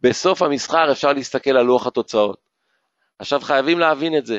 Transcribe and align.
בסוף 0.00 0.42
המסחר 0.42 0.92
אפשר 0.92 1.12
להסתכל 1.12 1.50
על 1.50 1.62
לוח 1.62 1.86
התוצאות. 1.86 2.38
עכשיו 3.18 3.40
חייבים 3.40 3.78
להבין 3.78 4.18
את 4.18 4.26
זה, 4.26 4.38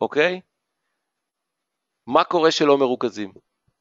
אוקיי? 0.00 0.40
מה 2.06 2.24
קורה 2.24 2.50
שלא 2.50 2.78
מרוכזים, 2.78 3.32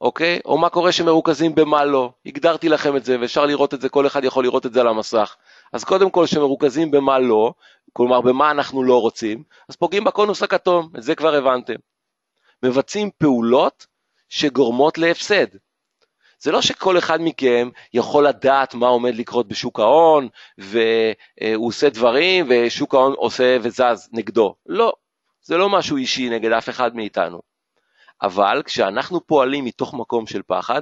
אוקיי? 0.01 0.39
או 0.45 0.57
מה 0.57 0.69
קורה 0.69 0.91
שמרוכזים 0.91 1.55
במה 1.55 1.85
לא. 1.85 2.11
הגדרתי 2.25 2.69
לכם 2.69 2.97
את 2.97 3.05
זה 3.05 3.17
ואפשר 3.21 3.45
לראות 3.45 3.73
את 3.73 3.81
זה, 3.81 3.89
כל 3.89 4.07
אחד 4.07 4.23
יכול 4.23 4.43
לראות 4.43 4.65
את 4.65 4.73
זה 4.73 4.81
על 4.81 4.87
המסך. 4.87 5.35
אז 5.73 5.83
קודם 5.83 6.09
כל 6.09 6.25
שמרוכזים 6.25 6.91
במה 6.91 7.19
לא, 7.19 7.53
כלומר 7.93 8.21
במה 8.21 8.51
אנחנו 8.51 8.83
לא 8.83 9.01
רוצים, 9.01 9.43
אז 9.69 9.75
פוגעים 9.75 10.03
בקונוס 10.03 10.43
הכתום, 10.43 10.89
את 10.97 11.03
זה 11.03 11.15
כבר 11.15 11.35
הבנתם. 11.35 11.75
מבצעים 12.63 13.09
פעולות 13.17 13.87
שגורמות 14.29 14.97
להפסד. 14.97 15.47
זה 16.39 16.51
לא 16.51 16.61
שכל 16.61 16.97
אחד 16.97 17.19
מכם 17.21 17.69
יכול 17.93 18.27
לדעת 18.27 18.73
מה 18.75 18.87
עומד 18.87 19.15
לקרות 19.15 19.47
בשוק 19.47 19.79
ההון, 19.79 20.27
והוא 20.57 21.67
עושה 21.67 21.89
דברים 21.89 22.45
ושוק 22.49 22.93
ההון 22.93 23.13
עושה 23.13 23.57
וזז 23.61 24.09
נגדו. 24.11 24.55
לא, 24.65 24.93
זה 25.41 25.57
לא 25.57 25.69
משהו 25.69 25.97
אישי 25.97 26.29
נגד 26.29 26.51
אף 26.51 26.69
אחד 26.69 26.95
מאיתנו. 26.95 27.41
אבל 28.21 28.61
כשאנחנו 28.65 29.27
פועלים 29.27 29.65
מתוך 29.65 29.93
מקום 29.93 30.27
של 30.27 30.41
פחד, 30.47 30.81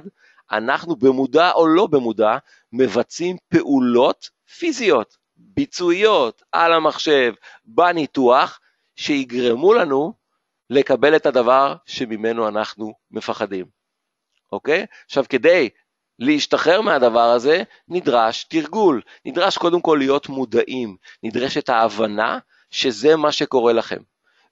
אנחנו 0.52 0.96
במודע 0.96 1.50
או 1.50 1.66
לא 1.66 1.86
במודע 1.86 2.36
מבצעים 2.72 3.36
פעולות 3.48 4.30
פיזיות, 4.58 5.16
ביצועיות, 5.36 6.42
על 6.52 6.72
המחשב, 6.72 7.32
בניתוח, 7.64 8.60
שיגרמו 8.96 9.74
לנו 9.74 10.12
לקבל 10.70 11.16
את 11.16 11.26
הדבר 11.26 11.74
שממנו 11.86 12.48
אנחנו 12.48 12.92
מפחדים. 13.10 13.83
אוקיי? 14.54 14.86
עכשיו, 15.04 15.24
כדי 15.28 15.68
להשתחרר 16.18 16.80
מהדבר 16.80 17.30
הזה, 17.30 17.62
נדרש 17.88 18.44
תרגול. 18.44 19.02
נדרש 19.24 19.58
קודם 19.58 19.80
כל 19.80 19.96
להיות 20.00 20.28
מודעים. 20.28 20.96
נדרשת 21.22 21.68
ההבנה 21.68 22.38
שזה 22.70 23.16
מה 23.16 23.32
שקורה 23.32 23.72
לכם. 23.72 24.02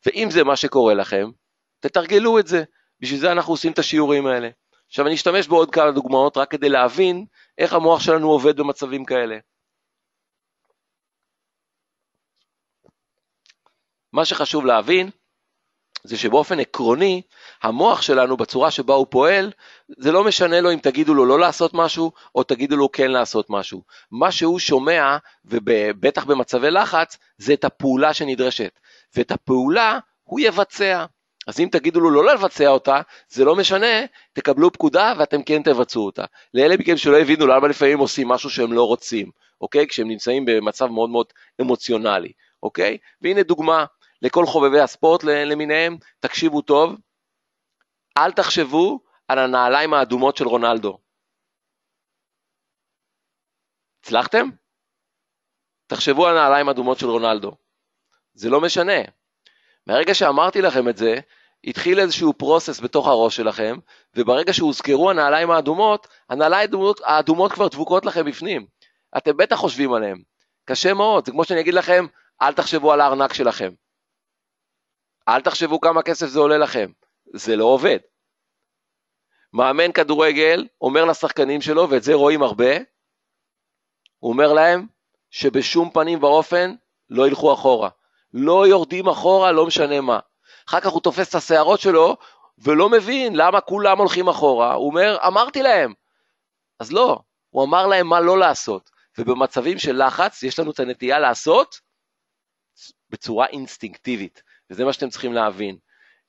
ואם 0.06 0.28
זה 0.30 0.45
מה 0.45 0.56
שקורה 0.56 0.95
לכם, 0.95 1.30
תתרגלו 1.80 2.39
את 2.39 2.47
זה. 2.47 2.64
בשביל 3.00 3.20
זה 3.20 3.33
אנחנו 3.33 3.53
עושים 3.53 3.73
את 3.73 3.78
השיעורים 3.78 4.27
האלה. 4.27 4.48
עכשיו 4.89 5.06
אני 5.06 5.14
אשתמש 5.14 5.48
בעוד 5.48 5.70
כמה 5.70 5.91
דוגמאות 5.91 6.36
רק 6.36 6.50
כדי 6.50 6.69
להבין 6.69 7.27
איך 7.58 7.73
המוח 7.73 8.00
שלנו 8.00 8.30
עובד 8.30 8.56
במצבים 8.56 9.05
כאלה. 9.05 9.39
מה 14.12 14.25
שחשוב 14.25 14.67
להבין 14.67 15.11
זה 16.05 16.17
שבאופן 16.17 16.61
עקרוני, 16.61 17.22
המוח 17.62 18.03
שלנו 18.03 18.36
בצורה 18.36 18.70
שבה 18.70 18.95
הוא 18.95 19.06
פועל, 19.11 19.53
זה 19.98 20.12
לא 20.12 20.25
משנה 20.25 20.61
לו 20.61 20.72
אם 20.72 20.78
תגידו 20.78 21.14
לו 21.14 21.27
לא 21.27 21.39
לעשות 21.39 21.75
משהו, 21.75 22.12
או 22.34 22.42
תגידו 22.42 22.77
לו 22.77 22.92
כן 22.92 23.11
לעשות 23.11 23.50
משהו. 23.50 23.83
מה 24.11 24.33
שהוא 24.33 24.58
שומע, 24.58 25.17
ובטח 25.45 26.25
במצבי 26.25 26.70
לחץ, 26.70 27.17
זה 27.39 27.53
את 27.53 27.64
הפעולה 27.64 28.14
שנדרשת. 28.14 28.78
ואת 29.17 29.30
הפעולה 29.30 29.98
הוא 30.25 30.41
יבצע. 30.41 31.05
אז 31.47 31.61
אם 31.61 31.69
תגידו 31.73 32.00
לו 32.00 32.11
לא 32.11 32.33
לבצע 32.33 32.69
אותה, 32.69 33.00
זה 33.28 33.45
לא 33.45 33.56
משנה, 33.56 34.05
תקבלו 34.33 34.73
פקודה 34.73 35.14
ואתם 35.19 35.42
כן 35.42 35.62
תבצעו 35.62 36.06
אותה. 36.06 36.25
לאלה 36.55 36.77
מכם 36.77 36.97
שלא 36.97 37.19
הבינו 37.19 37.47
למה 37.47 37.69
לפעמים 37.69 37.98
עושים 37.98 38.28
משהו 38.28 38.50
שהם 38.50 38.73
לא 38.73 38.84
רוצים, 38.84 39.30
אוקיי? 39.61 39.86
כשהם 39.86 40.08
נמצאים 40.08 40.45
במצב 40.45 40.86
מאוד 40.86 41.11
מאוד 41.11 41.27
אמוציונלי, 41.61 42.33
אוקיי? 42.62 42.98
והנה 43.23 43.42
דוגמה, 43.42 43.84
לכל 44.23 44.47
חובבי 44.47 44.81
הספורט 44.81 45.25
למיניהם, 45.25 45.97
תקשיבו 46.20 46.62
טוב, 46.62 46.97
אל 48.19 48.33
תחשבו 48.33 49.01
על 49.29 49.39
הנעליים 49.39 49.95
האדומות 49.95 50.37
של 50.37 50.48
רונלדו. 50.48 50.98
הצלחתם? 54.01 54.48
תחשבו 55.87 56.27
על 56.27 56.37
הנעליים 56.37 56.69
האדומות 56.69 56.98
של 56.98 57.06
רונלדו. 57.06 57.53
זה 58.34 58.51
לא 58.51 58.61
משנה. 58.61 59.01
מהרגע 59.87 60.14
שאמרתי 60.14 60.62
לכם 60.62 60.89
את 60.89 60.97
זה, 60.97 61.14
התחיל 61.64 62.01
איזשהו 62.01 62.33
פרוסס 62.33 62.81
בתוך 62.81 63.07
הראש 63.07 63.36
שלכם, 63.36 63.77
וברגע 64.17 64.52
שהוזכרו 64.52 65.11
הנעליים 65.11 65.51
האדומות, 65.51 66.08
הנעליים 66.29 66.63
האדומות, 66.63 67.01
האדומות 67.05 67.52
כבר 67.52 67.69
דבוקות 67.69 68.07
לכם 68.07 68.25
בפנים. 68.25 68.67
אתם 69.17 69.36
בטח 69.36 69.57
חושבים 69.57 69.92
עליהן. 69.92 70.23
קשה 70.64 70.95
מאוד, 70.95 71.27
זה 71.27 71.33
כמו 71.33 71.45
שאני 71.45 71.61
אגיד 71.61 71.75
לכם, 71.75 72.07
אל 72.42 72.52
תחשבו 72.52 72.92
על 72.92 73.01
הארנק 73.01 73.33
שלכם. 73.33 73.70
אל 75.28 75.40
תחשבו 75.40 75.80
כמה 75.80 76.02
כסף 76.02 76.27
זה 76.27 76.38
עולה 76.38 76.58
לכם, 76.58 76.90
זה 77.34 77.56
לא 77.56 77.64
עובד. 77.64 77.98
מאמן 79.52 79.92
כדורגל 79.92 80.66
אומר 80.80 81.05
לשחקנים 81.05 81.60
שלו, 81.60 81.90
ואת 81.90 82.02
זה 82.02 82.14
רואים 82.14 82.42
הרבה, 82.42 82.77
הוא 84.18 84.33
אומר 84.33 84.52
להם 84.52 84.86
שבשום 85.30 85.90
פנים 85.90 86.22
ואופן 86.22 86.74
לא 87.10 87.27
ילכו 87.27 87.52
אחורה. 87.52 87.88
לא 88.34 88.66
יורדים 88.66 89.08
אחורה, 89.08 89.52
לא 89.52 89.66
משנה 89.66 90.00
מה. 90.00 90.18
אחר 90.68 90.80
כך 90.80 90.90
הוא 90.90 91.00
תופס 91.00 91.28
את 91.28 91.34
השערות 91.34 91.80
שלו, 91.80 92.16
ולא 92.58 92.89
מבין 92.89 93.36
למה 93.36 93.60
כולם 93.60 93.98
הולכים 93.98 94.28
אחורה. 94.28 94.74
הוא 94.74 94.86
אומר, 94.86 95.18
אמרתי 95.27 95.62
להם. 95.62 95.94
אז 96.80 96.92
לא, 96.92 97.18
הוא 97.50 97.64
אמר 97.64 97.86
להם 97.86 98.06
מה 98.06 98.20
לא 98.20 98.39
לעשות. 98.39 98.90
ובמצבים 99.18 99.78
של 99.78 100.06
לחץ, 100.06 100.42
יש 100.42 100.58
לנו 100.58 100.70
את 100.70 100.80
הנטייה 100.80 101.18
לעשות 101.18 101.80
בצורה 103.10 103.46
אינסטינקטיבית. 103.46 104.42
וזה 104.72 104.84
מה 104.84 104.92
שאתם 104.92 105.08
צריכים 105.08 105.33
להבין. 105.33 105.77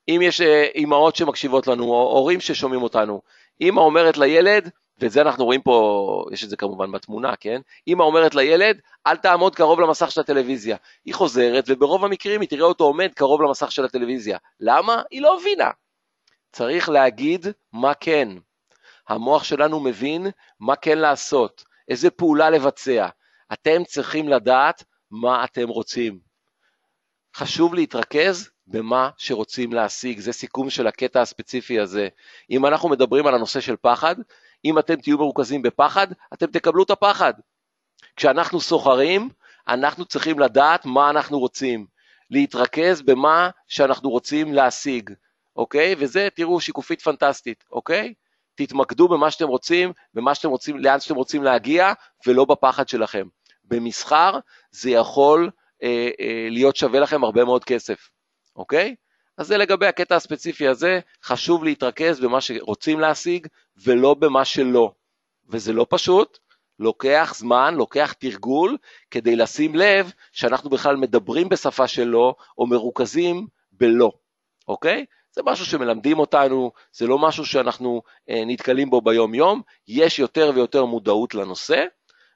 אם 0.09 0.19
יש 0.23 0.41
אה, 0.41 0.63
אימהות 0.75 1.15
שמקשיבות 1.15 1.67
לנו, 1.67 1.83
או 1.83 2.11
הורים 2.17 2.41
ששומעים 2.41 2.83
אותנו, 2.83 3.21
אימא 3.61 3.79
אומרת 3.79 4.17
לילד, 4.17 4.69
ואת 4.99 5.11
זה 5.11 5.21
אנחנו 5.21 5.45
רואים 5.45 5.61
פה, 5.61 6.25
יש 6.31 6.43
את 6.43 6.49
זה 6.49 6.57
כמובן 6.57 6.91
בתמונה, 6.91 7.35
כן? 7.35 7.61
אימא 7.87 8.03
אומרת 8.03 8.35
לילד, 8.35 8.79
אל 9.07 9.15
תעמוד 9.15 9.55
קרוב 9.55 9.79
למסך 9.79 10.11
של 10.11 10.21
הטלוויזיה. 10.21 10.77
היא 11.05 11.13
חוזרת, 11.13 11.63
וברוב 11.67 12.05
המקרים 12.05 12.41
היא 12.41 12.49
תראה 12.49 12.65
אותו 12.65 12.83
עומד 12.83 13.09
קרוב 13.15 13.41
למסך 13.41 13.71
של 13.71 13.85
הטלוויזיה. 13.85 14.37
למה? 14.59 15.01
היא 15.11 15.21
לא 15.21 15.37
הבינה. 15.39 15.69
צריך 16.51 16.89
להגיד 16.89 17.45
מה 17.73 17.93
כן. 17.93 18.29
המוח 19.09 19.43
שלנו 19.43 19.79
מבין 19.79 20.27
מה 20.59 20.75
כן 20.75 20.97
לעשות, 20.97 21.63
איזה 21.89 22.09
פעולה 22.09 22.49
לבצע. 22.49 23.07
אתם 23.53 23.83
צריכים 23.83 24.29
לדעת 24.29 24.83
מה 25.11 25.43
אתם 25.43 25.67
רוצים. 25.67 26.32
חשוב 27.35 27.75
להתרכז 27.75 28.49
במה 28.67 29.09
שרוצים 29.17 29.73
להשיג, 29.73 30.19
זה 30.19 30.33
סיכום 30.33 30.69
של 30.69 30.87
הקטע 30.87 31.21
הספציפי 31.21 31.79
הזה. 31.79 32.07
אם 32.51 32.65
אנחנו 32.65 32.89
מדברים 32.89 33.27
על 33.27 33.35
הנושא 33.35 33.61
של 33.61 33.75
פחד, 33.81 34.15
אם 34.65 34.79
אתם 34.79 34.95
תהיו 34.95 35.17
מרוכזים 35.17 35.61
בפחד, 35.61 36.07
אתם 36.33 36.45
תקבלו 36.45 36.83
את 36.83 36.89
הפחד. 36.89 37.33
כשאנחנו 38.15 38.61
סוחרים, 38.61 39.29
אנחנו 39.67 40.05
צריכים 40.05 40.39
לדעת 40.39 40.85
מה 40.85 41.09
אנחנו 41.09 41.39
רוצים, 41.39 41.85
להתרכז 42.29 43.01
במה 43.01 43.49
שאנחנו 43.67 44.09
רוצים 44.09 44.53
להשיג, 44.53 45.09
אוקיי? 45.55 45.95
וזה, 45.97 46.27
תראו, 46.35 46.61
שיקופית 46.61 47.01
פנטסטית, 47.01 47.63
אוקיי? 47.71 48.13
תתמקדו 48.55 49.07
במה 49.07 49.31
שאתם 49.31 49.47
רוצים, 49.47 49.91
במה 50.13 50.35
שאתם 50.35 50.49
רוצים, 50.49 50.77
לאן 50.77 50.99
שאתם 50.99 51.15
רוצים 51.15 51.43
להגיע, 51.43 51.93
ולא 52.27 52.45
בפחד 52.45 52.87
שלכם. 52.87 53.27
במסחר 53.63 54.39
זה 54.71 54.89
יכול 54.89 55.49
אה, 55.83 56.09
אה, 56.19 56.47
להיות 56.49 56.75
שווה 56.75 56.99
לכם 56.99 57.23
הרבה 57.23 57.45
מאוד 57.45 57.63
כסף, 57.63 58.09
אוקיי? 58.55 58.95
אז 59.37 59.47
זה 59.47 59.57
לגבי 59.57 59.85
הקטע 59.85 60.15
הספציפי 60.15 60.67
הזה, 60.67 60.99
חשוב 61.23 61.63
להתרכז 61.63 62.19
במה 62.19 62.41
שרוצים 62.41 62.99
להשיג 62.99 63.47
ולא 63.83 64.13
במה 64.13 64.45
שלא. 64.45 64.91
וזה 65.49 65.73
לא 65.73 65.85
פשוט, 65.89 66.39
לוקח 66.79 67.33
זמן, 67.37 67.75
לוקח 67.75 68.13
תרגול, 68.13 68.77
כדי 69.11 69.35
לשים 69.35 69.75
לב 69.75 70.11
שאנחנו 70.31 70.69
בכלל 70.69 70.95
מדברים 70.95 71.49
בשפה 71.49 71.87
שלא, 71.87 72.35
או 72.57 72.67
מרוכזים 72.67 73.47
בלא, 73.71 74.11
אוקיי? 74.67 75.05
זה 75.31 75.41
משהו 75.45 75.65
שמלמדים 75.65 76.19
אותנו, 76.19 76.71
זה 76.91 77.07
לא 77.07 77.19
משהו 77.19 77.45
שאנחנו 77.45 78.01
אה, 78.29 78.43
נתקלים 78.45 78.89
בו 78.89 79.01
ביום-יום, 79.01 79.61
יש 79.87 80.19
יותר 80.19 80.51
ויותר 80.55 80.85
מודעות 80.85 81.35
לנושא, 81.35 81.85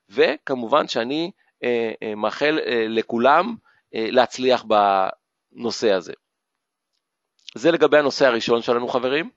וכמובן 0.10 0.88
שאני 0.88 1.32
מאחל 2.18 2.60
אה, 2.66 2.86
לכולם 2.90 3.56
להצליח 3.94 4.64
בנושא 4.64 5.92
הזה. 5.92 6.14
זה 7.56 7.72
לגבי 7.72 7.98
הנושא 7.98 8.26
הראשון 8.26 8.62
שלנו 8.62 8.88
חברים. 8.88 9.30